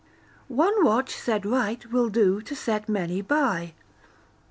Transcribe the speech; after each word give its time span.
[ONE 0.47 0.83
WATCH 0.83 1.13
SET 1.15 1.45
RIGHT 1.45 1.91
WILL 1.91 2.09
DO 2.09 2.41
TO 2.41 2.55
SET 2.55 2.89
MANY 2.89 3.21
BY. 3.21 3.75